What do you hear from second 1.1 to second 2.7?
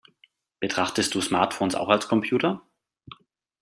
du Smartphones auch als Computer?